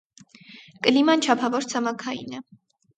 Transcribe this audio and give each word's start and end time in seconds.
Կիլման 0.87 1.25
չափավոր 1.29 1.71
ցամաքային 1.77 2.39
է։ 2.43 2.47